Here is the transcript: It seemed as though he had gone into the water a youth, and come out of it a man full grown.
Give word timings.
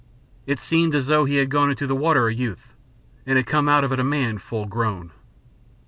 It 0.47 0.57
seemed 0.59 0.95
as 0.95 1.05
though 1.05 1.25
he 1.25 1.35
had 1.35 1.51
gone 1.51 1.69
into 1.69 1.85
the 1.85 1.95
water 1.95 2.27
a 2.27 2.33
youth, 2.33 2.73
and 3.23 3.45
come 3.45 3.69
out 3.69 3.83
of 3.83 3.91
it 3.91 3.99
a 3.99 4.03
man 4.03 4.39
full 4.39 4.65
grown. 4.65 5.11